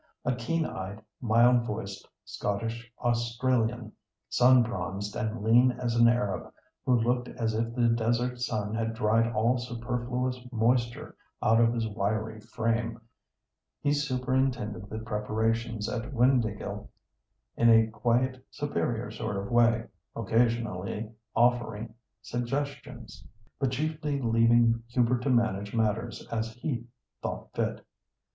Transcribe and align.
A 0.25 0.33
keen 0.33 0.65
eyed, 0.65 1.03
mild 1.21 1.61
voiced 1.67 2.09
Scottish 2.25 2.91
Australian, 3.01 3.91
sun 4.29 4.63
bronzed, 4.63 5.15
and 5.15 5.43
lean 5.43 5.73
as 5.73 5.93
an 5.93 6.07
Arab, 6.07 6.51
who 6.87 6.99
looked 6.99 7.27
as 7.27 7.53
if 7.53 7.75
the 7.75 7.87
desert 7.87 8.39
sun 8.41 8.73
had 8.73 8.95
dried 8.95 9.31
all 9.31 9.59
superfluous 9.59 10.39
moisture 10.51 11.15
out 11.43 11.61
of 11.61 11.71
his 11.75 11.87
wiry 11.87 12.39
frame, 12.39 12.99
he 13.79 13.93
superintended 13.93 14.89
the 14.89 14.97
preparations 14.97 15.87
at 15.87 16.11
Windāhgil 16.11 16.87
in 17.55 17.69
a 17.69 17.85
quiet, 17.91 18.43
superior 18.49 19.11
sort 19.11 19.37
of 19.37 19.51
way, 19.51 19.85
occasionally 20.15 21.11
offering 21.35 21.93
suggestions, 22.23 23.23
but 23.59 23.69
chiefly 23.69 24.19
leaving 24.19 24.81
Hubert 24.87 25.21
to 25.21 25.29
manage 25.29 25.75
matters 25.75 26.27
as 26.31 26.53
he 26.55 26.87
thought 27.21 27.53
fit. 27.53 27.85